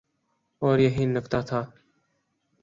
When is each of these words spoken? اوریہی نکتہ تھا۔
اوریہی 0.61 1.05
نکتہ 1.15 1.39
تھا۔ 1.47 1.61